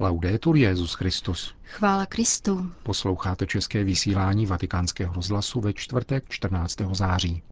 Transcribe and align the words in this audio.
Laudetur 0.00 0.56
Jezus 0.56 0.94
Christus. 0.94 1.54
Chvála 1.64 2.06
Kristu. 2.06 2.70
Posloucháte 2.82 3.46
české 3.46 3.84
vysílání 3.84 4.46
Vatikánského 4.46 5.14
rozhlasu 5.14 5.60
ve 5.60 5.72
čtvrtek 5.72 6.28
14. 6.28 6.76
září. 6.92 7.42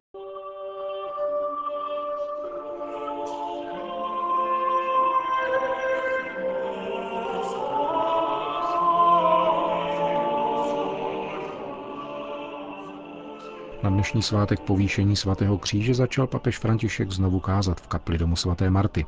Dnešní 14.07 14.23
svátek 14.23 14.61
povýšení 14.61 15.17
svatého 15.17 15.59
kříže 15.59 15.95
začal 15.95 16.27
papež 16.27 16.59
František 16.59 17.11
znovu 17.11 17.41
kázat 17.41 17.81
v 17.81 17.87
kapli 17.87 18.19
domu 18.19 18.37
svaté 18.37 18.71
Marty 18.71 19.07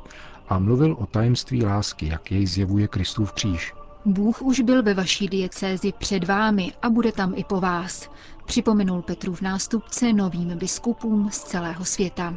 a 0.49 0.59
mluvil 0.59 0.95
o 0.99 1.05
tajemství 1.05 1.65
lásky, 1.65 2.07
jak 2.07 2.31
jej 2.31 2.47
zjevuje 2.47 2.87
Kristův 2.87 3.31
kříž. 3.31 3.73
Bůh 4.05 4.41
už 4.41 4.59
byl 4.59 4.83
ve 4.83 4.93
vaší 4.93 5.27
diecézi 5.27 5.93
před 5.97 6.27
vámi 6.27 6.73
a 6.81 6.89
bude 6.89 7.11
tam 7.11 7.33
i 7.35 7.43
po 7.43 7.59
vás, 7.59 8.09
připomenul 8.45 9.01
Petrův 9.01 9.41
nástupce 9.41 10.13
novým 10.13 10.57
biskupům 10.57 11.29
z 11.31 11.39
celého 11.39 11.85
světa. 11.85 12.35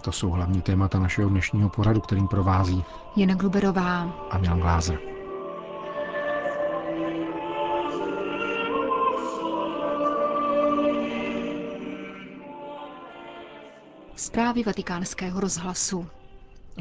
To 0.00 0.12
jsou 0.12 0.30
hlavní 0.30 0.60
témata 0.60 0.98
našeho 0.98 1.28
dnešního 1.30 1.68
pořadu, 1.68 2.00
kterým 2.00 2.28
provází 2.28 2.84
Jana 3.16 3.34
Gruberová 3.34 4.00
a 4.30 4.38
Milan 4.38 4.60
Glázer. 4.60 4.98
Zprávy 14.30 14.62
vatikánského 14.62 15.40
rozhlasu. 15.40 16.06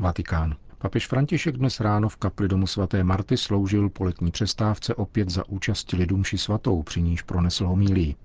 Vatikán. 0.02 0.56
Papež 0.78 1.08
František 1.08 1.58
dnes 1.58 1.80
ráno 1.80 2.10
v 2.10 2.18
kapli 2.18 2.48
domu 2.48 2.68
svaté 2.68 3.04
Marty 3.04 3.38
sloužil 3.38 3.90
po 3.90 4.04
letní 4.04 4.32
přestávce 4.32 4.96
opět 4.96 5.30
za 5.30 5.50
účasti 5.50 5.96
lidumši 5.96 6.38
svatou, 6.38 6.84
při 6.84 7.02
níž 7.02 7.22
pronesl 7.22 7.68
homílí. 7.68 8.16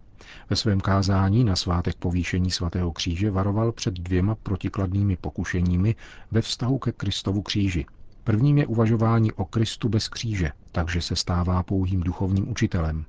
Ve 0.50 0.56
svém 0.56 0.80
kázání 0.80 1.44
na 1.44 1.56
svátek 1.56 1.94
povýšení 1.94 2.50
svatého 2.50 2.92
kříže 2.92 3.30
varoval 3.30 3.72
před 3.72 3.94
dvěma 3.94 4.34
protikladnými 4.34 5.16
pokušeními 5.16 5.94
ve 6.30 6.40
vztahu 6.40 6.78
ke 6.78 6.92
Kristovu 6.92 7.42
kříži. 7.42 7.86
Prvním 8.24 8.58
je 8.58 8.66
uvažování 8.66 9.32
o 9.32 9.44
Kristu 9.44 9.88
bez 9.88 10.08
kříže, 10.08 10.50
takže 10.72 11.02
se 11.02 11.16
stává 11.16 11.62
pouhým 11.62 12.00
duchovním 12.00 12.50
učitelem. 12.50 13.04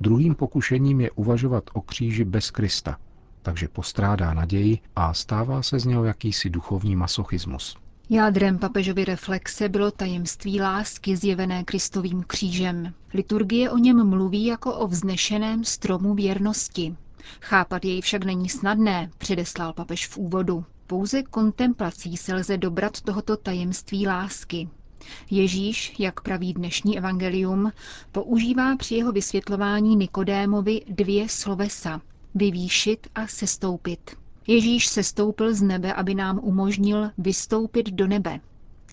Druhým 0.00 0.34
pokušením 0.34 1.00
je 1.00 1.10
uvažovat 1.10 1.64
o 1.72 1.80
kříži 1.80 2.24
bez 2.24 2.50
Krista, 2.50 2.98
takže 3.46 3.68
postrádá 3.68 4.34
naději 4.34 4.78
a 4.96 5.14
stává 5.14 5.62
se 5.62 5.78
z 5.78 5.84
něho 5.84 6.04
jakýsi 6.04 6.50
duchovní 6.50 6.96
masochismus. 6.96 7.76
Jádrem 8.10 8.58
papežovy 8.58 9.04
reflexe 9.04 9.68
bylo 9.68 9.90
tajemství 9.90 10.60
lásky 10.60 11.16
zjevené 11.16 11.64
Kristovým 11.64 12.24
křížem. 12.26 12.94
Liturgie 13.14 13.70
o 13.70 13.78
něm 13.78 14.08
mluví 14.08 14.46
jako 14.46 14.74
o 14.74 14.86
vznešeném 14.86 15.64
stromu 15.64 16.14
věrnosti. 16.14 16.96
Chápat 17.40 17.84
jej 17.84 18.00
však 18.00 18.24
není 18.24 18.48
snadné, 18.48 19.10
předeslal 19.18 19.72
papež 19.72 20.08
v 20.08 20.16
úvodu. 20.16 20.64
Pouze 20.86 21.22
kontemplací 21.22 22.16
se 22.16 22.34
lze 22.34 22.56
dobrat 22.56 23.00
tohoto 23.00 23.36
tajemství 23.36 24.06
lásky. 24.06 24.68
Ježíš, 25.30 25.94
jak 25.98 26.20
praví 26.20 26.52
dnešní 26.52 26.98
evangelium, 26.98 27.72
používá 28.12 28.76
při 28.76 28.94
jeho 28.94 29.12
vysvětlování 29.12 29.96
Nikodémovi 29.96 30.82
dvě 30.88 31.28
slovesa 31.28 32.00
vyvýšit 32.36 33.06
a 33.14 33.26
sestoupit. 33.26 34.16
Ježíš 34.46 34.86
sestoupil 34.86 35.54
z 35.54 35.62
nebe, 35.62 35.92
aby 35.92 36.14
nám 36.14 36.40
umožnil 36.42 37.10
vystoupit 37.18 37.90
do 37.90 38.06
nebe. 38.06 38.40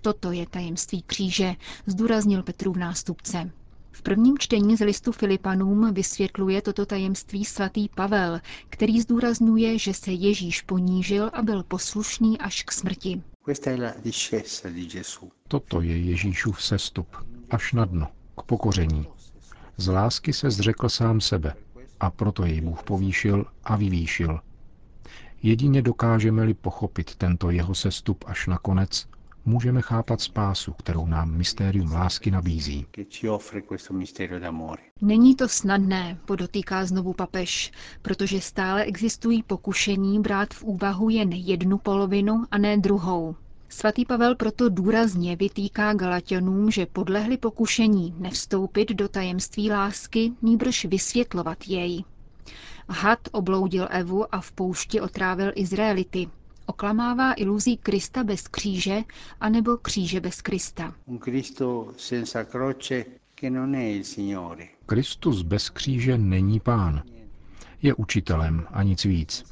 Toto 0.01 0.31
je 0.31 0.47
tajemství 0.47 1.01
kříže, 1.01 1.55
zdůraznil 1.85 2.43
Petrův 2.43 2.77
nástupce. 2.77 3.51
V 3.91 4.01
prvním 4.01 4.37
čtení 4.37 4.77
z 4.77 4.85
listu 4.85 5.11
Filipanům 5.11 5.93
vysvětluje 5.93 6.61
toto 6.61 6.85
tajemství 6.85 7.45
svatý 7.45 7.89
Pavel, 7.89 8.39
který 8.69 9.01
zdůrazňuje, 9.01 9.77
že 9.77 9.93
se 9.93 10.11
Ježíš 10.11 10.61
ponížil 10.61 11.29
a 11.33 11.41
byl 11.41 11.63
poslušný 11.63 12.37
až 12.37 12.63
k 12.63 12.71
smrti. 12.71 13.21
Toto 15.47 15.81
je 15.81 15.97
Ježíšův 15.97 16.63
sestup, 16.63 17.07
až 17.49 17.73
na 17.73 17.85
dno, 17.85 18.07
k 18.37 18.43
pokoření. 18.43 19.07
Z 19.77 19.87
lásky 19.87 20.33
se 20.33 20.51
zřekl 20.51 20.89
sám 20.89 21.21
sebe 21.21 21.53
a 22.03 22.09
proto 22.09 22.45
jej 22.45 22.61
Bůh 22.61 22.83
povýšil 22.83 23.45
a 23.63 23.75
vyvýšil. 23.75 24.39
Jedině 25.43 25.81
dokážeme-li 25.81 26.53
pochopit 26.53 27.15
tento 27.15 27.49
jeho 27.49 27.75
sestup 27.75 28.25
až 28.27 28.47
na 28.47 28.57
konec, 28.57 29.07
můžeme 29.45 29.81
chápat 29.81 30.21
spásu, 30.21 30.73
kterou 30.73 31.05
nám 31.05 31.31
mystérium 31.31 31.91
lásky 31.91 32.31
nabízí. 32.31 32.85
Není 35.01 35.35
to 35.35 35.47
snadné, 35.47 36.17
podotýká 36.25 36.85
znovu 36.85 37.13
papež, 37.13 37.71
protože 38.01 38.41
stále 38.41 38.83
existují 38.83 39.43
pokušení 39.43 40.19
brát 40.19 40.53
v 40.53 40.63
úvahu 40.63 41.09
jen 41.09 41.31
jednu 41.31 41.77
polovinu 41.77 42.43
a 42.51 42.57
ne 42.57 42.77
druhou. 42.77 43.35
Svatý 43.73 44.05
Pavel 44.05 44.35
proto 44.35 44.69
důrazně 44.69 45.35
vytýká 45.35 45.93
Galatianům, 45.93 46.71
že 46.71 46.85
podlehli 46.85 47.37
pokušení 47.37 48.15
nevstoupit 48.17 48.89
do 48.91 49.07
tajemství 49.09 49.71
lásky, 49.71 50.31
nýbrž 50.41 50.85
vysvětlovat 50.85 51.57
jej. 51.67 52.03
Had 52.89 53.19
obloudil 53.31 53.87
Evu 53.91 54.35
a 54.35 54.41
v 54.41 54.51
poušti 54.51 55.01
otrávil 55.01 55.51
Izraelity. 55.55 56.29
Oklamává 56.65 57.33
iluzí 57.33 57.77
Krista 57.77 58.23
bez 58.23 58.47
kříže, 58.47 59.01
anebo 59.39 59.77
kříže 59.77 60.19
bez 60.19 60.41
Krista. 60.41 60.93
Kristus 64.85 65.41
bez 65.41 65.69
kříže 65.69 66.17
není 66.17 66.59
pán. 66.59 67.03
Je 67.81 67.93
učitelem 67.93 68.67
a 68.71 68.83
nic 68.83 69.03
víc. 69.03 69.43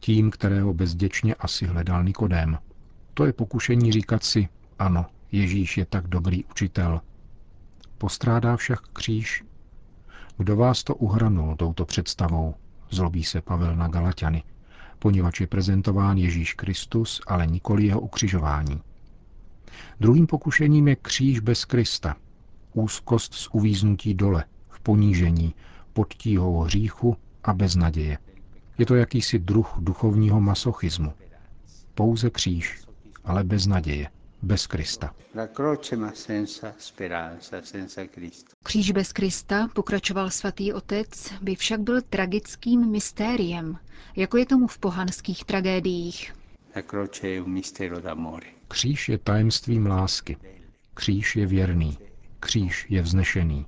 Tím, 0.00 0.30
kterého 0.30 0.74
bezděčně 0.74 1.34
asi 1.34 1.66
hledal 1.66 2.04
Nikodém. 2.04 2.58
To 3.18 3.26
je 3.26 3.32
pokušení 3.32 3.92
říkat 3.92 4.24
si, 4.24 4.48
ano, 4.78 5.06
Ježíš 5.32 5.78
je 5.78 5.86
tak 5.86 6.06
dobrý 6.06 6.44
učitel. 6.44 7.00
Postrádá 7.98 8.56
však 8.56 8.80
kříž. 8.92 9.44
Kdo 10.36 10.56
vás 10.56 10.84
to 10.84 10.94
uhranul 10.94 11.56
touto 11.56 11.84
představou? 11.84 12.54
Zlobí 12.90 13.24
se 13.24 13.40
Pavel 13.40 13.76
na 13.76 13.88
Galatiany, 13.88 14.42
poněvadž 14.98 15.40
je 15.40 15.46
prezentován 15.46 16.18
Ježíš 16.18 16.54
Kristus, 16.54 17.20
ale 17.26 17.46
nikoli 17.46 17.86
jeho 17.86 18.00
ukřižování. 18.00 18.80
Druhým 20.00 20.26
pokušením 20.26 20.88
je 20.88 20.96
kříž 20.96 21.40
bez 21.40 21.64
Krista, 21.64 22.16
úzkost 22.72 23.34
z 23.34 23.48
uvíznutí 23.52 24.14
dole, 24.14 24.44
v 24.68 24.80
ponížení, 24.80 25.54
pod 25.92 26.14
tíhou 26.14 26.60
hříchu 26.60 27.16
a 27.44 27.52
bez 27.52 27.76
naděje. 27.76 28.18
Je 28.78 28.86
to 28.86 28.94
jakýsi 28.94 29.38
druh 29.38 29.74
duchovního 29.78 30.40
masochismu. 30.40 31.12
Pouze 31.94 32.30
kříž, 32.30 32.87
ale 33.28 33.44
bez 33.44 33.66
naděje, 33.66 34.08
bez 34.42 34.66
Krista. 34.66 35.14
Kříž 38.62 38.92
bez 38.92 39.12
Krista, 39.12 39.68
pokračoval 39.74 40.30
svatý 40.30 40.72
otec, 40.72 41.32
by 41.42 41.54
však 41.54 41.80
byl 41.80 42.02
tragickým 42.02 42.90
mystériem, 42.90 43.78
jako 44.16 44.36
je 44.36 44.46
tomu 44.46 44.66
v 44.66 44.78
pohanských 44.78 45.44
tragédiích. 45.44 46.34
Kříž 48.68 49.08
je 49.08 49.18
tajemstvím 49.18 49.86
lásky. 49.86 50.36
Kříž 50.94 51.36
je 51.36 51.46
věrný. 51.46 51.98
Kříž 52.40 52.86
je 52.88 53.02
vznešený. 53.02 53.66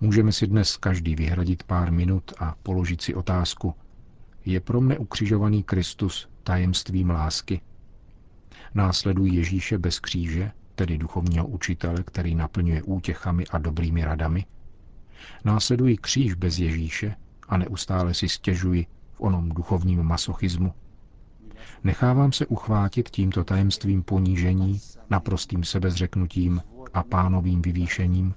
Můžeme 0.00 0.32
si 0.32 0.46
dnes 0.46 0.76
každý 0.76 1.14
vyhradit 1.14 1.62
pár 1.62 1.92
minut 1.92 2.32
a 2.38 2.54
položit 2.62 3.02
si 3.02 3.14
otázku, 3.14 3.74
je 4.44 4.60
pro 4.60 4.80
mne 4.80 4.98
ukřižovaný 4.98 5.62
Kristus 5.62 6.28
tajemstvím 6.42 7.10
lásky? 7.10 7.60
Následují 8.74 9.34
Ježíše 9.34 9.78
bez 9.78 10.00
kříže, 10.00 10.50
tedy 10.74 10.98
duchovního 10.98 11.46
učitele, 11.46 12.02
který 12.02 12.34
naplňuje 12.34 12.82
útěchami 12.82 13.46
a 13.46 13.58
dobrými 13.58 14.04
radami. 14.04 14.46
Následují 15.44 15.96
kříž 15.96 16.34
bez 16.34 16.58
Ježíše 16.58 17.14
a 17.48 17.56
neustále 17.56 18.14
si 18.14 18.28
stěžuji 18.28 18.86
v 19.12 19.20
onom 19.20 19.48
duchovním 19.48 20.02
masochismu. 20.02 20.74
Nechávám 21.84 22.32
se 22.32 22.46
uchvátit 22.46 23.10
tímto 23.10 23.44
tajemstvím 23.44 24.02
ponížení, 24.02 24.80
naprostým 25.10 25.64
sebezřeknutím 25.64 26.62
a 26.94 27.02
pánovým 27.02 27.62
vyvýšením. 27.62 28.34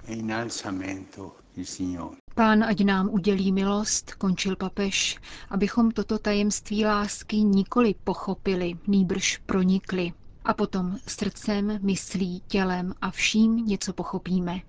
Pán 2.36 2.64
ať 2.64 2.84
nám 2.84 3.10
udělí 3.10 3.52
milost, 3.52 4.14
končil 4.14 4.56
papež, 4.56 5.20
abychom 5.50 5.92
toto 5.92 6.20
tajemství 6.20 6.86
lásky 6.86 7.38
nikoli 7.38 7.96
pochopili, 8.04 8.74
nýbrž 8.88 9.38
pronikli. 9.46 10.14
A 10.46 10.54
potom 10.54 10.98
srdcem, 11.08 11.80
myslí, 11.82 12.42
tělem 12.48 12.94
a 13.02 13.12
vším 13.12 13.56
něco 13.66 13.94
pochopíme. 13.94 14.60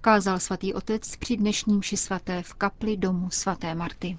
Kázal 0.00 0.40
svatý 0.40 0.74
otec 0.74 1.16
při 1.16 1.36
dnešním 1.36 1.82
ši 1.82 1.96
svaté 1.96 2.42
v 2.42 2.54
kapli 2.54 2.96
domu 2.96 3.30
svaté 3.30 3.74
Marty. 3.74 4.18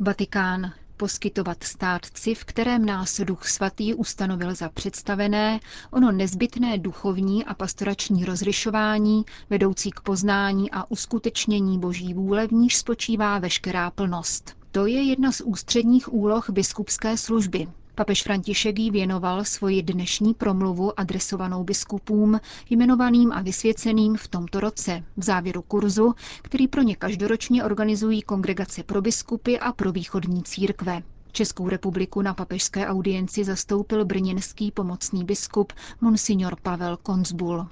Vatikán. 0.00 0.72
poskytovat 0.96 1.64
státci, 1.64 2.34
v 2.34 2.44
kterém 2.44 2.84
nás 2.86 3.20
Duch 3.20 3.48
Svatý 3.48 3.94
ustanovil 3.94 4.54
za 4.54 4.68
představené, 4.68 5.60
ono 5.90 6.12
nezbytné 6.12 6.78
duchovní 6.78 7.44
a 7.44 7.54
pastorační 7.54 8.24
rozlišování, 8.24 9.24
vedoucí 9.50 9.90
k 9.90 10.00
poznání 10.00 10.70
a 10.70 10.90
uskutečnění 10.90 11.78
boží 11.78 12.14
vůle, 12.14 12.46
v 12.48 12.52
níž 12.52 12.76
spočívá 12.76 13.38
veškerá 13.38 13.90
plnost. 13.90 14.56
To 14.76 14.86
je 14.86 15.02
jedna 15.02 15.32
z 15.32 15.40
ústředních 15.40 16.12
úloh 16.12 16.50
biskupské 16.50 17.16
služby. 17.16 17.68
Papež 17.94 18.22
František 18.22 18.78
jí 18.78 18.90
věnoval 18.90 19.44
svoji 19.44 19.82
dnešní 19.82 20.34
promluvu 20.34 21.00
adresovanou 21.00 21.64
biskupům, 21.64 22.40
jmenovaným 22.70 23.32
a 23.32 23.42
vysvěceným 23.42 24.16
v 24.16 24.28
tomto 24.28 24.60
roce, 24.60 25.04
v 25.16 25.24
závěru 25.24 25.62
kurzu, 25.62 26.14
který 26.42 26.68
pro 26.68 26.82
ně 26.82 26.96
každoročně 26.96 27.64
organizují 27.64 28.22
kongregace 28.22 28.82
pro 28.82 29.02
biskupy 29.02 29.58
a 29.58 29.72
pro 29.72 29.92
východní 29.92 30.42
církve. 30.42 31.02
Českou 31.32 31.68
republiku 31.68 32.22
na 32.22 32.34
papežské 32.34 32.86
audienci 32.86 33.44
zastoupil 33.44 34.04
brněnský 34.04 34.70
pomocný 34.70 35.24
biskup 35.24 35.72
Monsignor 36.00 36.56
Pavel 36.62 36.96
Konzbul. 36.96 37.66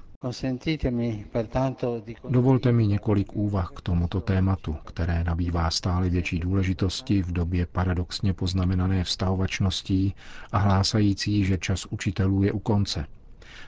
Dovolte 2.29 2.71
mi 2.71 2.87
několik 2.87 3.33
úvah 3.35 3.71
k 3.75 3.81
tomuto 3.81 4.21
tématu, 4.21 4.73
které 4.85 5.23
nabývá 5.23 5.69
stále 5.71 6.09
větší 6.09 6.39
důležitosti 6.39 7.21
v 7.21 7.31
době 7.31 7.65
paradoxně 7.65 8.33
poznamenané 8.33 9.03
vztahovačností 9.03 10.15
a 10.51 10.57
hlásající, 10.57 11.45
že 11.45 11.57
čas 11.57 11.85
učitelů 11.85 12.43
je 12.43 12.51
u 12.51 12.59
konce. 12.59 13.05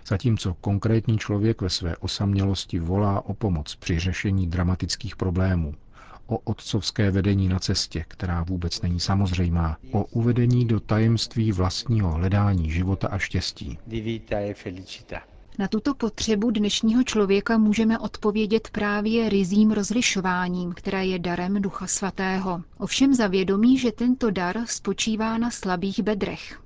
Zatímco 0.08 0.54
konkrétní 0.54 1.18
člověk 1.18 1.62
ve 1.62 1.70
své 1.70 1.98
osamělosti 1.98 2.80
volá 2.80 3.26
o 3.26 3.34
pomoc 3.34 3.76
při 3.76 4.00
řešení 4.00 4.48
dramatických 4.48 5.16
problémů, 5.16 5.74
o 6.28 6.38
otcovské 6.38 7.12
vedení 7.12 7.50
na 7.50 7.60
cestě, 7.60 8.06
která 8.08 8.44
vůbec 8.44 8.82
není 8.82 9.00
samozřejmá, 9.00 9.78
o 9.92 10.04
uvedení 10.04 10.66
do 10.66 10.80
tajemství 10.80 11.52
vlastního 11.52 12.12
hledání 12.12 12.72
života 12.72 13.08
a 13.08 13.18
štěstí. 13.18 13.78
Na 15.60 15.68
tuto 15.68 15.96
potřebu 15.96 16.52
dnešního 16.52 17.04
člověka 17.04 17.58
můžeme 17.58 18.00
odpovědět 18.00 18.70
právě 18.72 19.30
rizím 19.30 19.72
rozlišováním, 19.72 20.74
které 20.74 21.06
je 21.06 21.20
darem 21.20 21.62
Ducha 21.62 21.88
Svatého. 21.88 22.62
Ovšem 22.78 23.14
za 23.14 23.28
vědomí, 23.28 23.78
že 23.78 23.92
tento 23.92 24.32
dar 24.32 24.58
spočívá 24.66 25.38
na 25.38 25.52
slabých 25.52 26.00
bedrech. 26.00 26.62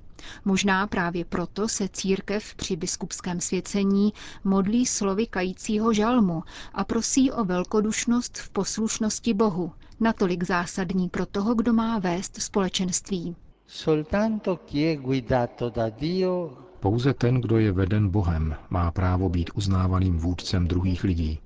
Možná 0.46 0.88
právě 0.88 1.26
proto 1.26 1.68
se 1.68 1.90
církev 1.90 2.56
při 2.56 2.76
biskupském 2.76 3.42
svěcení 3.42 4.14
modlí 4.44 4.86
slovy 4.86 5.28
kajícího 5.28 5.94
žalmu 5.94 6.44
a 6.74 6.84
prosí 6.84 7.32
o 7.32 7.46
velkodušnost 7.46 8.38
v 8.38 8.50
poslušnosti 8.50 9.34
Bohu, 9.34 9.72
natolik 10.00 10.44
zásadní 10.44 11.10
pro 11.10 11.26
toho, 11.26 11.56
kdo 11.56 11.74
má 11.74 12.00
vést 12.00 12.42
společenství. 12.42 13.36
Soltanto 13.68 14.60
chi 14.68 14.86
è 14.86 14.96
guidato 15.02 15.70
da 15.70 15.90
Dio 15.90 16.58
pouze 16.82 17.14
ten, 17.14 17.42
kdo 17.42 17.58
je 17.58 17.72
veden 17.72 18.10
Bohem, 18.10 18.56
má 18.70 18.92
právo 18.92 19.30
být 19.30 19.50
uznávaným 19.54 20.18
vůdcem 20.18 20.68
druhých 20.68 21.04
lidí. 21.04 21.40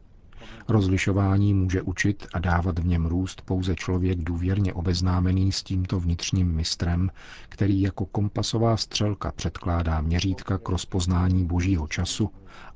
Rozlišování 0.68 1.54
může 1.54 1.82
učit 1.82 2.28
a 2.34 2.40
dávat 2.40 2.80
v 2.80 2.86
něm 2.86 3.06
růst 3.06 3.42
pouze 3.42 3.76
člověk 3.76 4.20
důvěrně 4.20 4.74
obeznámený 4.74 5.52
s 5.52 5.64
tímto 5.64 6.00
vnitřním 6.00 6.56
mistrem, 6.56 7.12
který 7.50 7.82
jako 7.82 8.06
kompasová 8.06 8.78
střelka 8.78 9.32
předkládá 9.32 10.02
měřítka 10.02 10.58
k 10.58 10.70
rozpoznání 10.70 11.46
božího 11.46 11.88
času 11.88 12.30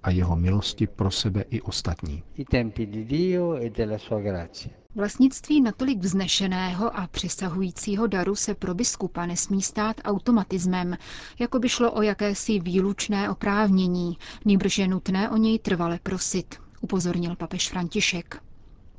a 0.04 0.10
jeho 0.10 0.36
milosti 0.36 0.88
pro 0.88 1.12
sebe 1.12 1.44
i 1.50 1.62
ostatní. 1.62 2.24
Vlastnictví 4.96 5.62
natolik 5.62 6.00
vznešeného 6.00 6.98
a 7.00 7.08
přesahujícího 7.08 8.08
daru 8.08 8.36
se 8.36 8.56
pro 8.56 8.74
biskupa 8.74 9.26
nesmí 9.26 9.62
stát 9.62 10.02
automatismem, 10.04 10.98
jako 11.40 11.60
by 11.60 11.70
šlo 11.70 11.92
o 11.92 12.02
jakési 12.02 12.60
výlučné 12.60 13.30
oprávnění, 13.30 14.18
nýbrž 14.46 14.78
je 14.78 14.88
nutné 14.88 15.30
o 15.30 15.38
něj 15.38 15.60
trvale 15.60 16.00
prosit, 16.04 16.56
upozornil 16.82 17.36
papež 17.36 17.70
František. 17.70 18.42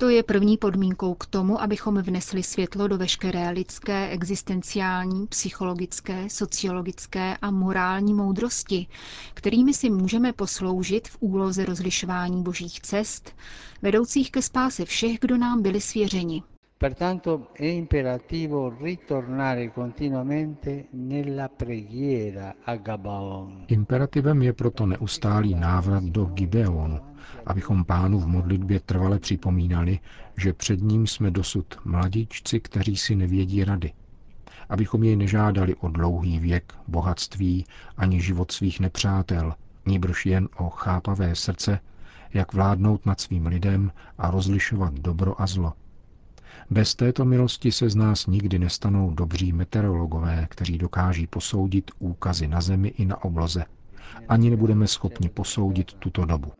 To 0.01 0.09
je 0.09 0.23
první 0.23 0.57
podmínkou 0.57 1.13
k 1.13 1.25
tomu, 1.25 1.61
abychom 1.61 1.97
vnesli 2.01 2.43
světlo 2.43 2.87
do 2.87 2.97
veškeré 2.97 3.49
lidské, 3.49 4.09
existenciální, 4.09 5.27
psychologické, 5.27 6.29
sociologické 6.29 7.37
a 7.41 7.51
morální 7.51 8.13
moudrosti, 8.13 8.87
kterými 9.33 9.73
si 9.73 9.89
můžeme 9.89 10.33
posloužit 10.33 11.07
v 11.07 11.17
úloze 11.19 11.65
rozlišování 11.65 12.43
božích 12.43 12.79
cest, 12.81 13.35
vedoucích 13.81 14.31
ke 14.31 14.41
spáse 14.41 14.85
všech, 14.85 15.19
kdo 15.19 15.37
nám 15.37 15.61
byli 15.61 15.81
svěřeni. 15.81 16.43
Pertanto 16.81 17.49
è 17.53 17.65
imperativo 17.65 18.75
ritornare 18.81 19.71
continuamente 19.71 20.87
nella 20.93 21.47
preghiera 21.47 22.55
a 22.63 22.75
Gabaon. 22.75 23.65
Imperativem 23.67 24.41
je 24.41 24.53
proto 24.53 24.85
neustálý 24.85 25.53
návrat 25.53 26.03
do 26.03 26.25
Gibeonu, 26.33 26.99
abychom 27.45 27.85
pánu 27.85 28.19
v 28.19 28.27
modlitbě 28.27 28.79
trvale 28.79 29.19
připomínali, 29.19 29.99
že 30.37 30.53
před 30.53 30.81
ním 30.81 31.07
jsme 31.07 31.31
dosud 31.31 31.77
mladíčci, 31.85 32.59
kteří 32.59 32.97
si 32.97 33.15
nevědí 33.15 33.63
rady. 33.63 33.93
Abychom 34.69 35.03
jej 35.03 35.15
nežádali 35.15 35.75
o 35.75 35.87
dlouhý 35.87 36.39
věk, 36.39 36.73
bohatství 36.87 37.65
ani 37.97 38.21
život 38.21 38.51
svých 38.51 38.79
nepřátel, 38.79 39.53
níbrž 39.85 40.25
jen 40.25 40.49
o 40.57 40.69
chápavé 40.69 41.35
srdce, 41.35 41.79
jak 42.33 42.53
vládnout 42.53 43.05
nad 43.05 43.21
svým 43.21 43.45
lidem 43.45 43.91
a 44.17 44.31
rozlišovat 44.31 44.93
dobro 44.93 45.41
a 45.41 45.47
zlo. 45.47 45.73
Bez 46.69 46.95
této 46.95 47.25
milosti 47.25 47.71
se 47.71 47.89
z 47.89 47.95
nás 47.95 48.27
nikdy 48.27 48.59
nestanou 48.59 49.11
dobří 49.11 49.53
meteorologové, 49.53 50.47
kteří 50.49 50.77
dokáží 50.77 51.27
posoudit 51.27 51.91
úkazy 51.99 52.47
na 52.47 52.61
zemi 52.61 52.87
i 52.87 53.05
na 53.05 53.23
obloze. 53.23 53.65
Ani 54.29 54.49
nebudeme 54.49 54.87
schopni 54.87 55.29
posoudit 55.29 55.93
tuto 55.93 56.25
dobu. 56.25 56.51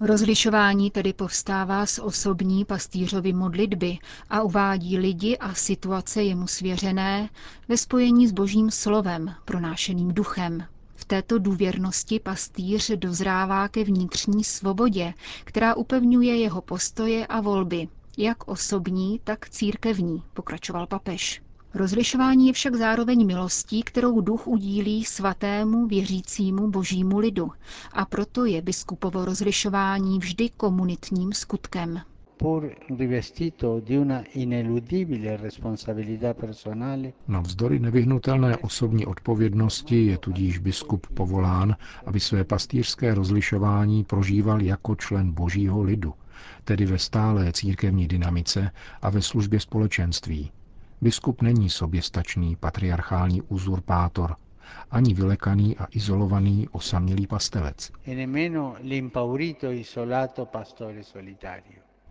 Rozlišování 0.00 0.90
tedy 0.90 1.12
povstává 1.12 1.86
z 1.86 1.98
osobní 1.98 2.64
pastýřovy 2.64 3.32
modlitby 3.32 3.98
a 4.30 4.42
uvádí 4.42 4.98
lidi 4.98 5.38
a 5.38 5.54
situace 5.54 6.22
jemu 6.22 6.46
svěřené 6.46 7.28
ve 7.68 7.76
spojení 7.76 8.28
s 8.28 8.32
božím 8.32 8.70
slovem, 8.70 9.34
pronášeným 9.44 10.08
duchem. 10.14 10.64
V 10.96 11.04
této 11.04 11.38
důvěrnosti 11.38 12.20
pastýř 12.20 12.90
dozrává 12.96 13.68
ke 13.68 13.84
vnitřní 13.84 14.44
svobodě, 14.44 15.14
která 15.44 15.74
upevňuje 15.74 16.36
jeho 16.36 16.60
postoje 16.62 17.26
a 17.26 17.40
volby, 17.40 17.88
jak 18.18 18.48
osobní, 18.48 19.20
tak 19.24 19.48
církevní, 19.50 20.22
pokračoval 20.34 20.86
papež. 20.86 21.42
Rozlišování 21.74 22.46
je 22.46 22.52
však 22.52 22.74
zároveň 22.74 23.26
milostí, 23.26 23.82
kterou 23.82 24.20
duch 24.20 24.46
udílí 24.46 25.04
svatému 25.04 25.86
věřícímu 25.86 26.70
božímu 26.70 27.18
lidu 27.18 27.50
a 27.92 28.04
proto 28.04 28.44
je 28.44 28.62
biskupovo 28.62 29.24
rozlišování 29.24 30.18
vždy 30.18 30.50
komunitním 30.56 31.32
skutkem 31.32 32.00
pur 32.36 32.74
rivestito 32.96 33.80
di 33.80 33.96
una 33.96 34.22
ineludibile 34.32 35.36
responsabilità 35.36 36.34
personale. 36.34 37.12
Navzdory 37.26 37.78
nevyhnutelné 37.78 38.56
osobní 38.56 39.06
odpovědnosti 39.06 40.06
je 40.06 40.18
tudíž 40.18 40.58
biskup 40.58 41.06
povolán, 41.14 41.76
aby 42.06 42.20
své 42.20 42.44
pastýřské 42.44 43.14
rozlišování 43.14 44.04
prožíval 44.04 44.62
jako 44.62 44.94
člen 44.96 45.32
božího 45.32 45.82
lidu, 45.82 46.14
tedy 46.64 46.86
ve 46.86 46.98
stálé 46.98 47.52
církevní 47.52 48.08
dynamice 48.08 48.70
a 49.02 49.10
ve 49.10 49.22
službě 49.22 49.60
společenství. 49.60 50.50
Biskup 51.00 51.42
není 51.42 51.70
soběstačný 51.70 52.56
patriarchální 52.56 53.42
uzurpátor, 53.42 54.36
ani 54.90 55.14
vylekaný 55.14 55.76
a 55.76 55.86
izolovaný 55.90 56.68
osamělý 56.72 57.26
pastelec. 57.26 57.92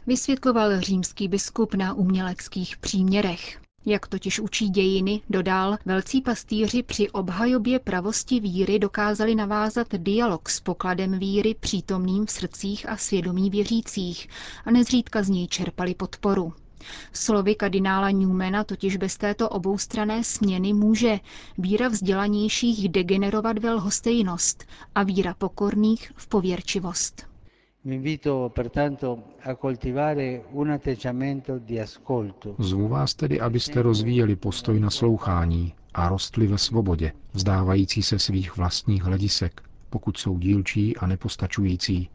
Vysvětloval 0.08 0.82
římský 0.82 1.28
biskup 1.28 1.74
na 1.74 1.94
uměleckých 1.94 2.78
příměrech. 2.78 3.62
Jak 3.86 4.08
totiž 4.08 4.40
učí 4.40 4.70
dějiny, 4.70 5.22
dodal, 5.30 5.78
velcí 5.86 6.22
pastýři 6.22 6.84
při 6.84 7.10
obhajobě 7.10 7.80
pravosti 7.80 8.40
víry 8.40 8.80
dokázali 8.80 9.36
navázat 9.36 9.88
dialog 9.94 10.50
s 10.50 10.60
pokladem 10.60 11.20
víry 11.20 11.56
přítomným 11.60 12.26
v 12.26 12.32
srdcích 12.32 12.90
a 12.90 12.98
svědomí 12.98 13.50
věřících 13.50 14.30
a 14.66 14.72
nezřídka 14.72 15.24
z 15.24 15.30
něj 15.30 15.48
čerpali 15.48 15.96
podporu. 15.96 16.54
Slovy 17.14 17.56
kardinála 17.56 18.10
Newmana 18.12 18.64
totiž 18.64 18.98
bez 18.98 19.18
této 19.18 19.50
oboustrané 19.50 20.24
směny 20.24 20.74
může 20.74 21.20
víra 21.58 21.88
vzdělanějších 21.88 22.90
degenerovat 22.90 23.60
ve 23.60 23.74
lhostejnost 23.74 24.64
a 24.96 25.04
víra 25.04 25.34
pokorných 25.34 26.12
v 26.16 26.28
pověrčivost. 26.28 27.33
Zvu 32.60 32.88
vás 32.88 33.14
tedy, 33.14 33.40
abyste 33.42 33.82
rozvíjeli 33.82 34.36
postoj 34.36 34.80
na 34.80 34.90
slouchání 34.90 35.74
a 35.94 36.10
rostli 36.10 36.48
ve 36.48 36.58
svobodě, 36.58 37.12
vzdávající 37.34 38.04
se 38.04 38.20
svých 38.20 38.58
vlastních 38.58 39.04
hledisek, 39.04 39.62
pokud 39.90 40.18
jsou 40.18 40.38
dílčí 40.40 40.98
a 40.98 41.08
nepostačující, 41.08 42.10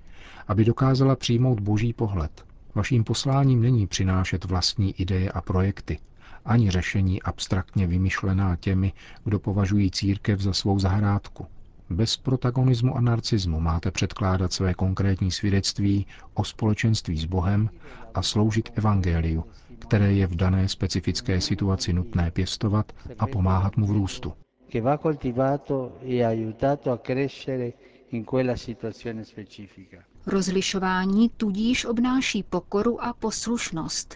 aby 0.48 0.64
dokázala 0.64 1.16
přijmout 1.16 1.60
boží 1.60 1.92
pohled, 1.92 2.44
Vaším 2.74 3.04
posláním 3.04 3.62
není 3.62 3.86
přinášet 3.86 4.44
vlastní 4.44 4.92
ideje 5.00 5.32
a 5.32 5.40
projekty, 5.40 5.98
ani 6.44 6.70
řešení 6.70 7.22
abstraktně 7.22 7.86
vymyšlená 7.86 8.56
těmi, 8.56 8.92
kdo 9.24 9.38
považují 9.38 9.90
církev 9.90 10.40
za 10.40 10.52
svou 10.52 10.78
zahrádku. 10.78 11.46
Bez 11.90 12.16
protagonismu 12.16 12.96
a 12.96 13.00
narcismu 13.00 13.60
máte 13.60 13.90
předkládat 13.90 14.52
své 14.52 14.74
konkrétní 14.74 15.30
svědectví 15.30 16.06
o 16.34 16.44
společenství 16.44 17.18
s 17.18 17.24
Bohem 17.24 17.70
a 18.14 18.22
sloužit 18.22 18.70
evangeliu, 18.74 19.44
které 19.78 20.12
je 20.12 20.26
v 20.26 20.34
dané 20.36 20.68
specifické 20.68 21.40
situaci 21.40 21.92
nutné 21.92 22.30
pěstovat 22.30 22.92
a 23.18 23.26
pomáhat 23.26 23.76
mu 23.76 23.86
v 23.86 23.90
růstu. 23.90 24.32
Rozlišování 30.26 31.28
tudíž 31.36 31.84
obnáší 31.84 32.42
pokoru 32.42 33.04
a 33.04 33.12
poslušnost. 33.12 34.14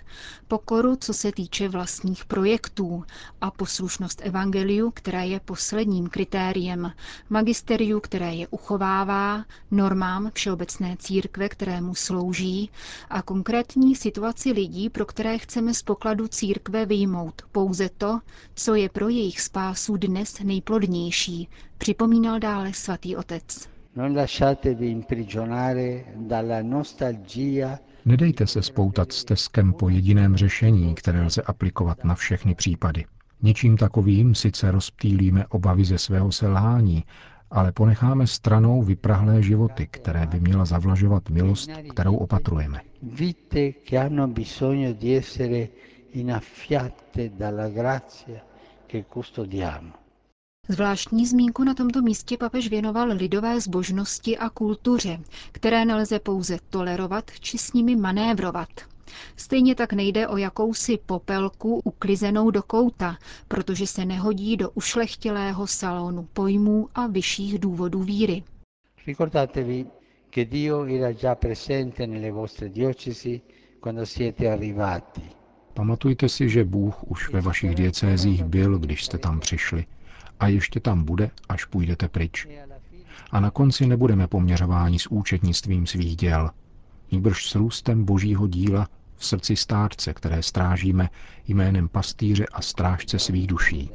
Pokoru, 0.49 0.97
co 0.97 1.15
se 1.15 1.33
týče 1.33 1.69
vlastních 1.69 2.25
projektů, 2.25 3.05
a 3.41 3.51
poslušnost 3.51 4.21
evangeliu, 4.25 4.91
které 4.91 5.27
je 5.27 5.41
posledním 5.41 6.09
kritériem, 6.09 6.93
magisteriu, 7.31 8.01
které 8.01 8.35
je 8.35 8.49
uchovává, 8.49 9.45
normám 9.71 10.31
všeobecné 10.35 10.97
církve, 10.99 11.49
kterému 11.49 11.95
slouží, 11.95 12.71
a 13.11 13.23
konkrétní 13.23 13.97
situaci 13.97 14.53
lidí, 14.53 14.91
pro 14.91 15.07
které 15.07 15.39
chceme 15.39 15.75
z 15.75 15.83
pokladu 15.83 16.29
církve 16.29 16.87
vyjmout 16.87 17.43
pouze 17.53 17.89
to, 17.99 18.21
co 18.55 18.75
je 18.75 18.89
pro 18.89 19.09
jejich 19.09 19.41
spásu 19.41 19.97
dnes 19.97 20.39
nejplodnější, 20.43 21.49
připomínal 21.79 22.39
dále 22.39 22.73
svatý 22.75 23.17
otec. 23.17 23.73
Non 23.95 24.15
lasciatevi 24.15 24.91
imprigionare 24.91 26.05
dalla 26.17 26.63
nostalgia 26.63 27.79
Nedejte 28.05 28.47
se 28.47 28.63
spoutat 28.63 29.13
stezkem 29.13 29.73
po 29.73 29.89
jediném 29.89 30.37
řešení, 30.37 30.95
které 30.95 31.23
lze 31.23 31.43
aplikovat 31.43 32.05
na 32.05 32.15
všechny 32.15 32.55
případy. 32.55 33.05
Něčím 33.43 33.77
takovým 33.77 34.35
sice 34.35 34.71
rozptýlíme 34.71 35.47
obavy 35.47 35.85
ze 35.85 35.99
svého 35.99 36.33
selhání, 36.33 37.05
ale 37.51 37.73
ponecháme 37.73 38.27
stranou 38.27 38.83
vyprahlé 38.83 39.43
životy, 39.43 39.87
které 39.91 40.27
by 40.27 40.41
měla 40.41 40.65
zavlažovat 40.65 41.31
milost, 41.31 41.71
kterou 41.91 42.17
opatrujeme. 42.17 42.81
vite 43.03 43.73
che 43.73 43.99
hanno 43.99 44.27
bisogno 44.29 44.93
di 44.93 45.15
essere 45.17 45.69
innaffiate 46.13 47.31
dalla 47.37 47.69
grazia 47.69 48.43
che 48.87 49.05
custodiamo. 49.15 50.02
Zvláštní 50.69 51.27
zmínku 51.27 51.65
na 51.65 51.75
tomto 51.75 52.03
místě 52.03 52.37
papež 52.37 52.69
věnoval 52.69 53.09
lidové 53.09 53.61
zbožnosti 53.61 54.39
a 54.39 54.49
kultuře, 54.51 55.21
které 55.53 55.85
nelze 55.85 56.19
pouze 56.19 56.59
tolerovat 56.71 57.31
či 57.41 57.59
s 57.59 57.73
nimi 57.73 57.97
manévrovat. 57.97 58.69
Stejně 59.37 59.75
tak 59.75 59.93
nejde 59.93 60.29
o 60.29 60.37
jakousi 60.37 60.99
popelku 61.07 61.81
uklizenou 61.85 62.51
do 62.51 62.63
kouta, 62.63 63.17
protože 63.49 63.87
se 63.87 64.05
nehodí 64.05 64.57
do 64.57 64.71
ušlechtilého 64.71 65.67
salonu 65.67 66.29
pojmů 66.33 66.89
a 66.95 67.07
vyšších 67.07 67.59
důvodů 67.59 68.03
víry. 68.03 68.43
Ricordatevi 69.07 69.87
che 70.35 70.45
Dio 70.45 70.85
era 70.85 71.13
già 71.13 71.35
presente 71.35 72.07
nelle 72.07 72.31
vostre 72.31 72.69
diocesi 72.69 73.41
quando 73.81 74.07
siete 74.07 74.53
arrivati. 74.53 75.23
Pamatujte 75.75 76.29
si, 76.29 76.49
že 76.49 76.65
Bůh 76.65 77.11
už 77.11 77.31
ve 77.33 77.41
vašich 77.41 77.75
diecézích 77.75 78.45
byl, 78.45 78.79
když 78.79 79.05
jste 79.05 79.19
tam 79.19 79.41
přišli, 79.41 79.85
a 80.43 80.49
ještě 80.49 80.81
tam 80.81 81.05
bude, 81.05 81.31
až 81.49 81.65
půjdete 81.65 82.09
pryč. 82.09 82.47
A 83.31 83.41
na 83.41 83.51
konci 83.51 83.87
nebudeme 83.87 84.27
poměřováni 84.27 84.99
s 84.99 85.07
účetnictvím 85.07 85.87
svých 85.87 86.17
děl, 86.17 86.51
nýbrž 87.13 87.47
s 87.51 87.55
růstem 87.55 88.05
božího 88.05 88.47
díla 88.47 88.89
v 89.17 89.27
srdci 89.27 89.57
stárce, 89.57 90.15
které 90.15 90.43
strážíme 90.43 91.09
jménem 91.49 91.89
pastýře 91.89 92.47
a 92.53 92.63
strážce 92.63 93.19
svých 93.19 93.47
duší. 93.47 93.91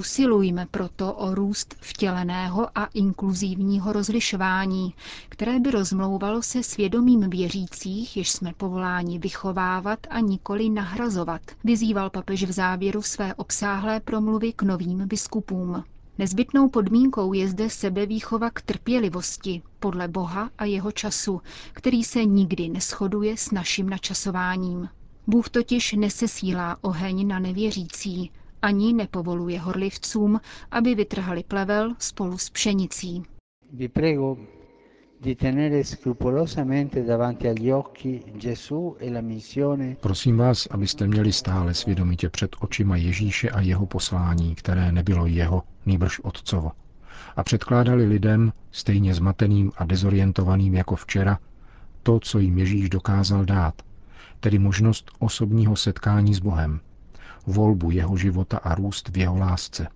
Usilujme 0.00 0.66
proto 0.70 1.12
o 1.14 1.34
růst 1.34 1.74
vtěleného 1.80 2.68
a 2.78 2.84
inkluzivního 2.84 3.92
rozlišování, 3.92 4.94
které 5.28 5.60
by 5.60 5.70
rozmlouvalo 5.70 6.42
se 6.42 6.62
svědomím 6.62 7.30
věřících, 7.30 8.16
jež 8.16 8.30
jsme 8.30 8.52
povoláni 8.56 9.18
vychovávat 9.18 9.98
a 10.10 10.20
nikoli 10.20 10.70
nahrazovat, 10.70 11.42
vyzýval 11.64 12.10
papež 12.10 12.44
v 12.44 12.52
závěru 12.52 13.02
své 13.02 13.34
obsáhlé 13.34 14.00
promluvy 14.00 14.52
k 14.52 14.62
novým 14.62 15.08
biskupům. 15.08 15.84
Nezbytnou 16.18 16.68
podmínkou 16.68 17.32
je 17.32 17.48
zde 17.48 17.70
sebevýchova 17.70 18.50
k 18.50 18.62
trpělivosti 18.62 19.62
podle 19.80 20.08
Boha 20.08 20.50
a 20.58 20.64
jeho 20.64 20.92
času, 20.92 21.40
který 21.72 22.04
se 22.04 22.24
nikdy 22.24 22.68
neschoduje 22.68 23.36
s 23.36 23.50
naším 23.50 23.90
načasováním. 23.90 24.88
Bůh 25.26 25.48
totiž 25.48 25.92
nesesílá 25.92 26.76
oheň 26.80 27.28
na 27.28 27.38
nevěřící, 27.38 28.30
ani 28.62 28.92
nepovoluje 28.92 29.60
horlivcům, 29.60 30.40
aby 30.70 30.94
vytrhali 30.94 31.42
plevel 31.44 31.94
spolu 31.98 32.38
s 32.38 32.50
pšenicí. 32.50 33.22
Vi 33.72 33.88
prego 33.88 34.36
di 35.20 35.34
tenere 35.36 35.84
scrupolosamente 35.84 37.02
davanti 37.04 37.48
agli 37.48 37.70
occhi 37.70 38.22
Gesù 38.34 38.96
e 38.98 39.10
la 39.10 39.20
missione 39.20 39.96
Prosím 40.00 40.36
vás, 40.36 40.66
abyste 40.70 41.06
měli 41.06 41.32
stále 41.32 41.74
svědomitě 41.74 42.28
před 42.28 42.56
očima 42.60 42.96
Ježíše 42.96 43.50
a 43.50 43.60
jeho 43.60 43.86
poslání, 43.86 44.54
které 44.54 44.92
nebylo 44.92 45.26
jeho, 45.26 45.62
nýbrž 45.86 46.20
otcovo. 46.20 46.72
A 47.36 47.42
předkládali 47.42 48.04
lidem, 48.06 48.52
stejně 48.70 49.14
zmateným 49.14 49.72
a 49.76 49.84
dezorientovaným 49.84 50.74
jako 50.74 50.96
včera, 50.96 51.38
to, 52.02 52.20
co 52.20 52.38
jim 52.38 52.58
Ježíš 52.58 52.88
dokázal 52.90 53.44
dát, 53.44 53.74
tedy 54.40 54.58
možnost 54.58 55.10
osobního 55.18 55.76
setkání 55.76 56.34
s 56.34 56.38
Bohem, 56.38 56.80
volbu 57.50 57.90
jeho 57.90 58.16
života 58.16 58.58
a 58.58 58.74
růst 58.74 59.08
v 59.08 59.16
jeho 59.16 59.38
lásce. 59.38 59.88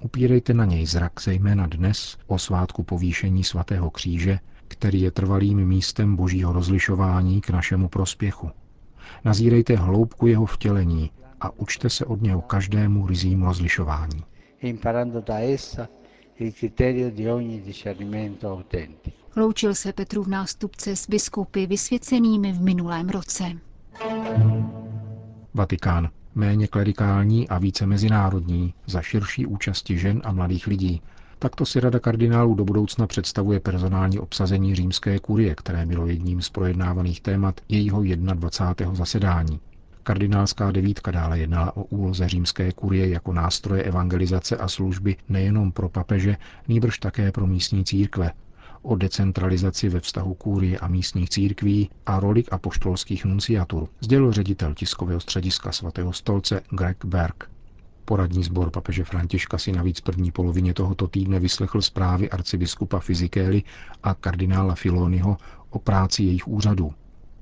Upírejte 0.00 0.54
na 0.54 0.64
něj 0.64 0.86
zrak 0.86 1.12
zejména 1.22 1.66
dnes 1.66 2.18
o 2.26 2.38
svátku 2.38 2.82
povýšení 2.82 3.44
svatého 3.44 3.90
kříže, 3.90 4.38
který 4.68 5.00
je 5.00 5.10
trvalým 5.10 5.66
místem 5.66 6.16
božího 6.16 6.52
rozlišování 6.52 7.40
k 7.40 7.50
našemu 7.50 7.88
prospěchu. 7.88 8.50
Nazírejte 9.24 9.76
hloubku 9.76 10.26
jeho 10.26 10.46
vtělení 10.46 11.10
a 11.40 11.50
učte 11.58 11.90
se 11.90 12.04
od 12.04 12.22
něho 12.22 12.40
každému 12.40 13.06
rizím 13.06 13.42
rozlišování. 13.42 14.24
imparando 14.62 15.20
da 15.20 15.38
essa 15.40 15.88
il 16.38 16.52
criterio 16.52 17.10
di 17.10 17.28
ogni 17.28 17.60
discernimento 17.60 18.48
autentico. 18.48 19.16
Loučil 19.36 19.74
se 19.74 19.92
Petrův 19.92 20.26
nástupce 20.26 20.96
s 20.96 21.08
biskupy 21.08 21.66
vysvěcenými 21.66 22.52
v 22.52 22.60
minulém 22.60 23.08
roce. 23.08 23.44
Vatikán. 25.54 26.10
Méně 26.34 26.66
klerikální 26.68 27.48
a 27.48 27.58
více 27.58 27.86
mezinárodní, 27.86 28.74
za 28.86 29.02
širší 29.02 29.46
účasti 29.46 29.98
žen 29.98 30.20
a 30.24 30.32
mladých 30.32 30.66
lidí. 30.66 31.02
Takto 31.38 31.66
si 31.66 31.80
Rada 31.80 31.98
kardinálů 31.98 32.54
do 32.54 32.64
budoucna 32.64 33.06
představuje 33.06 33.60
personální 33.60 34.18
obsazení 34.18 34.74
římské 34.74 35.18
kurie, 35.18 35.54
které 35.54 35.86
bylo 35.86 36.06
jedním 36.06 36.42
z 36.42 36.48
projednávaných 36.50 37.20
témat 37.20 37.60
jejího 37.68 38.02
21. 38.02 38.94
zasedání. 38.94 39.60
Kardinálská 40.02 40.70
devítka 40.70 41.10
dále 41.10 41.38
jednala 41.38 41.76
o 41.76 41.82
úloze 41.82 42.28
římské 42.28 42.72
kurie 42.72 43.08
jako 43.08 43.32
nástroje 43.32 43.82
evangelizace 43.82 44.56
a 44.56 44.68
služby 44.68 45.16
nejenom 45.28 45.72
pro 45.72 45.88
papeže, 45.88 46.36
nýbrž 46.68 46.98
také 46.98 47.32
pro 47.32 47.46
místní 47.46 47.84
církve, 47.84 48.30
o 48.82 48.96
decentralizaci 48.96 49.88
ve 49.88 50.00
vztahu 50.00 50.34
kůrie 50.34 50.78
a 50.78 50.88
místních 50.88 51.30
církví 51.30 51.90
a 52.06 52.20
roli 52.20 52.44
apoštolských 52.50 53.24
nunciatur, 53.24 53.88
sdělil 54.00 54.32
ředitel 54.32 54.74
tiskového 54.74 55.20
střediska 55.20 55.72
svatého 55.72 56.12
stolce 56.12 56.60
Greg 56.70 57.04
Berg. 57.04 57.50
Poradní 58.04 58.44
sbor 58.44 58.70
papeže 58.70 59.04
Františka 59.04 59.58
si 59.58 59.72
navíc 59.72 60.00
první 60.00 60.32
polovině 60.32 60.74
tohoto 60.74 61.08
týdne 61.08 61.40
vyslechl 61.40 61.82
zprávy 61.82 62.30
arcibiskupa 62.30 62.98
Fizikély 62.98 63.62
a 64.02 64.14
kardinála 64.14 64.74
Filoniho 64.74 65.36
o 65.70 65.78
práci 65.78 66.22
jejich 66.22 66.48
úřadů. 66.48 66.92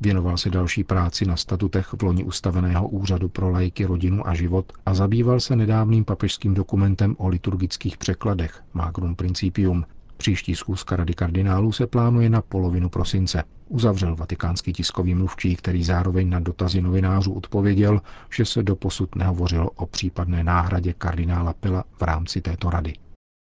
Věnoval 0.01 0.37
se 0.37 0.51
další 0.51 0.85
práci 0.85 1.27
na 1.27 1.37
statutech 1.37 1.87
v 1.99 2.03
loni 2.03 2.25
ustaveného 2.25 2.89
úřadu 2.89 3.29
pro 3.29 3.51
lajky, 3.51 3.85
rodinu 3.85 4.29
a 4.29 4.35
život 4.35 4.73
a 4.87 4.95
zabýval 4.95 5.41
se 5.41 5.57
nedávným 5.57 6.05
papežským 6.05 6.55
dokumentem 6.55 7.17
o 7.19 7.29
liturgických 7.29 7.97
překladech 7.97 8.63
Magrum 8.75 9.15
Principium, 9.15 9.85
Příští 10.21 10.57
schůzka 10.57 10.97
Rady 10.97 11.15
kardinálů 11.15 11.73
se 11.73 11.87
plánuje 11.87 12.31
na 12.31 12.43
polovinu 12.43 12.89
prosince. 12.89 13.45
Uzavřel 13.69 14.17
vatikánský 14.17 14.73
tiskový 14.73 15.15
mluvčí, 15.15 15.57
který 15.57 15.85
zároveň 15.85 16.31
na 16.31 16.41
dotazy 16.41 16.81
novinářů 16.81 17.33
odpověděl, 17.33 18.01
že 18.33 18.45
se 18.45 18.63
doposud 18.63 19.15
nehovořilo 19.15 19.71
o 19.71 19.87
případné 19.87 20.45
náhradě 20.45 20.93
kardinála 20.93 21.53
Pila 21.53 21.85
v 21.99 22.03
rámci 22.03 22.41
této 22.41 22.71
rady. 22.71 22.93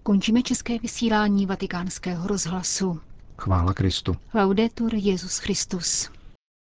Končíme 0.02 0.42
české 0.42 0.78
vysílání 0.78 1.46
vatikánského 1.46 2.26
rozhlasu. 2.26 3.00
Chvála 3.38 3.74
Kristu. 3.74 4.16
Laudetur 4.34 4.94
Jezus 4.94 5.38
Christus. 5.38 6.10